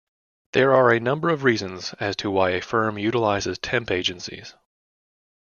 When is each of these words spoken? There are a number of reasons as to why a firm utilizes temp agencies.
There 0.53 0.73
are 0.73 0.91
a 0.91 0.99
number 0.99 1.29
of 1.29 1.43
reasons 1.43 1.93
as 1.99 2.15
to 2.15 2.31
why 2.31 2.53
a 2.53 2.61
firm 2.63 2.97
utilizes 2.97 3.59
temp 3.59 3.91
agencies. 3.91 4.55